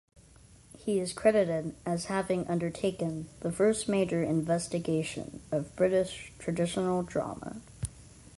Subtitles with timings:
[0.79, 7.61] He is credited as having undertaken "the first major investigation of British traditional drama".